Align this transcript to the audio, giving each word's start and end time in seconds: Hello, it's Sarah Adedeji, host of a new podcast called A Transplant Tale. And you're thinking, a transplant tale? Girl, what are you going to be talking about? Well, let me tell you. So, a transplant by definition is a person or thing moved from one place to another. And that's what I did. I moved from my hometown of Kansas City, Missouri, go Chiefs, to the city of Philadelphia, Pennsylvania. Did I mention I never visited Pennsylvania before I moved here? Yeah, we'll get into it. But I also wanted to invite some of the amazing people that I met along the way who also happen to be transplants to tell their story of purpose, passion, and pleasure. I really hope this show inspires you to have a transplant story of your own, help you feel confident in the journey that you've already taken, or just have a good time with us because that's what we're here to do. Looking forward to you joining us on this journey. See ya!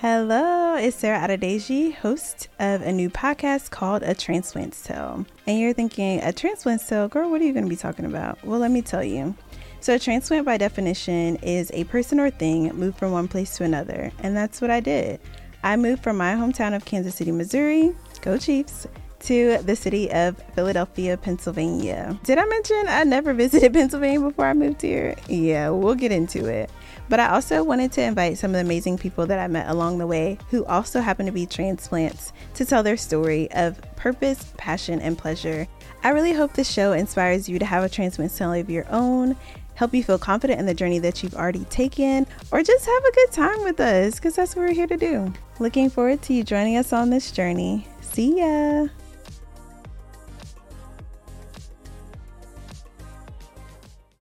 Hello, 0.00 0.76
it's 0.76 0.96
Sarah 0.96 1.28
Adedeji, 1.28 1.94
host 1.94 2.48
of 2.58 2.80
a 2.80 2.90
new 2.90 3.10
podcast 3.10 3.68
called 3.68 4.02
A 4.02 4.14
Transplant 4.14 4.72
Tale. 4.82 5.26
And 5.46 5.60
you're 5.60 5.74
thinking, 5.74 6.22
a 6.22 6.32
transplant 6.32 6.88
tale? 6.88 7.06
Girl, 7.06 7.30
what 7.30 7.42
are 7.42 7.44
you 7.44 7.52
going 7.52 7.66
to 7.66 7.68
be 7.68 7.76
talking 7.76 8.06
about? 8.06 8.42
Well, 8.42 8.60
let 8.60 8.70
me 8.70 8.80
tell 8.80 9.04
you. 9.04 9.34
So, 9.80 9.96
a 9.96 9.98
transplant 9.98 10.46
by 10.46 10.56
definition 10.56 11.36
is 11.42 11.70
a 11.74 11.84
person 11.84 12.18
or 12.18 12.30
thing 12.30 12.74
moved 12.74 12.96
from 12.96 13.12
one 13.12 13.28
place 13.28 13.58
to 13.58 13.64
another. 13.64 14.10
And 14.20 14.34
that's 14.34 14.62
what 14.62 14.70
I 14.70 14.80
did. 14.80 15.20
I 15.62 15.76
moved 15.76 16.02
from 16.02 16.16
my 16.16 16.32
hometown 16.32 16.74
of 16.74 16.86
Kansas 16.86 17.14
City, 17.14 17.30
Missouri, 17.30 17.94
go 18.22 18.38
Chiefs, 18.38 18.86
to 19.20 19.58
the 19.58 19.76
city 19.76 20.10
of 20.10 20.36
Philadelphia, 20.54 21.16
Pennsylvania. 21.16 22.18
Did 22.24 22.38
I 22.38 22.44
mention 22.46 22.84
I 22.88 23.04
never 23.04 23.32
visited 23.34 23.72
Pennsylvania 23.72 24.20
before 24.20 24.46
I 24.46 24.54
moved 24.54 24.82
here? 24.82 25.16
Yeah, 25.28 25.70
we'll 25.70 25.94
get 25.94 26.12
into 26.12 26.46
it. 26.46 26.70
But 27.08 27.20
I 27.20 27.30
also 27.30 27.64
wanted 27.64 27.90
to 27.92 28.02
invite 28.02 28.38
some 28.38 28.50
of 28.50 28.54
the 28.54 28.60
amazing 28.60 28.96
people 28.96 29.26
that 29.26 29.38
I 29.38 29.48
met 29.48 29.68
along 29.68 29.98
the 29.98 30.06
way 30.06 30.38
who 30.50 30.64
also 30.66 31.00
happen 31.00 31.26
to 31.26 31.32
be 31.32 31.44
transplants 31.44 32.32
to 32.54 32.64
tell 32.64 32.82
their 32.82 32.96
story 32.96 33.50
of 33.50 33.80
purpose, 33.96 34.52
passion, 34.56 35.00
and 35.00 35.18
pleasure. 35.18 35.66
I 36.04 36.10
really 36.10 36.32
hope 36.32 36.52
this 36.52 36.70
show 36.70 36.92
inspires 36.92 37.48
you 37.48 37.58
to 37.58 37.66
have 37.66 37.82
a 37.82 37.88
transplant 37.88 38.30
story 38.30 38.60
of 38.60 38.70
your 38.70 38.86
own, 38.90 39.36
help 39.74 39.92
you 39.92 40.04
feel 40.04 40.18
confident 40.18 40.60
in 40.60 40.66
the 40.66 40.74
journey 40.74 40.98
that 41.00 41.22
you've 41.22 41.34
already 41.34 41.64
taken, 41.64 42.26
or 42.52 42.62
just 42.62 42.86
have 42.86 43.04
a 43.04 43.12
good 43.12 43.32
time 43.32 43.64
with 43.64 43.80
us 43.80 44.16
because 44.16 44.36
that's 44.36 44.54
what 44.54 44.68
we're 44.68 44.74
here 44.74 44.86
to 44.86 44.96
do. 44.96 45.32
Looking 45.58 45.90
forward 45.90 46.22
to 46.22 46.32
you 46.32 46.44
joining 46.44 46.76
us 46.76 46.92
on 46.92 47.10
this 47.10 47.32
journey. 47.32 47.86
See 48.00 48.38
ya! 48.38 48.86